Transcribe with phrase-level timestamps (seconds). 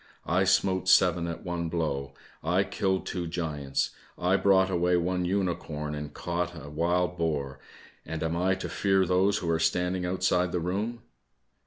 [0.25, 2.15] I smote seven at one blow.
[2.43, 7.59] I killed two giants, I brought away one unicorn and caught a wild boar,
[8.03, 11.03] and am I to fear those who are standing outside the room."